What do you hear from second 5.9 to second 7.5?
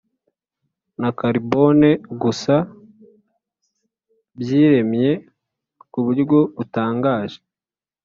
ku buryo butangaje